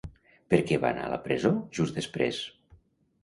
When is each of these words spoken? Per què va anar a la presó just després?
Per 0.53 0.59
què 0.69 0.77
va 0.85 0.89
anar 0.95 1.03
a 1.09 1.11
la 1.11 1.19
presó 1.27 1.51
just 1.79 1.99
després? 1.99 2.39